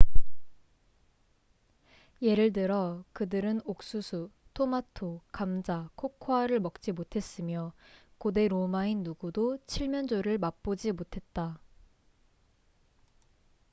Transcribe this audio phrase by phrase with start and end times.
[2.23, 7.71] 예를 들어 그들은 옥수수 토마토 감자 코코아를 먹지 못했으며
[8.17, 11.61] 고대 로마인 누구도 칠면조를 맛보지 못했다